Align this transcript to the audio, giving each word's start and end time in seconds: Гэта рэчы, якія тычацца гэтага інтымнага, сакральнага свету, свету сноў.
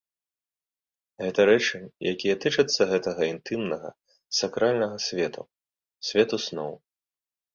Гэта 1.23 1.41
рэчы, 1.49 1.77
якія 2.13 2.35
тычацца 2.45 2.81
гэтага 2.93 3.23
інтымнага, 3.33 3.89
сакральнага 4.39 4.97
свету, 5.09 5.41
свету 6.11 6.35
сноў. 6.49 6.73